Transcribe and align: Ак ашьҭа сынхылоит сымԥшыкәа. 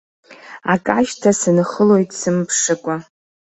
Ак 0.73 0.85
ашьҭа 0.97 1.31
сынхылоит 1.39 2.09
сымԥшыкәа. 2.19 2.95